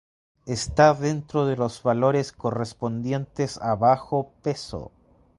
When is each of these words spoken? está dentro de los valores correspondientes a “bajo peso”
está 0.47 0.95
dentro 0.95 1.45
de 1.45 1.55
los 1.55 1.83
valores 1.83 2.31
correspondientes 2.31 3.59
a 3.61 3.75
“bajo 3.75 4.33
peso” 4.41 4.91